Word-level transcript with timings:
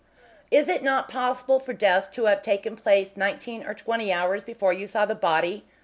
"Is 0.49 0.67
it 0.67 0.81
not 0.81 1.07
possible 1.09 1.59
for 1.59 1.73
death 1.73 2.09
to 2.13 2.25
have 2.25 2.41
taken 2.41 2.75
place 2.75 3.15
nineteen 3.15 3.63
or 3.63 3.75
twenty 3.75 4.11
hours 4.11 4.43
before 4.43 4.73
you 4.73 4.87
saw 4.87 5.05
the 5.05 5.13
body?" 5.13 5.63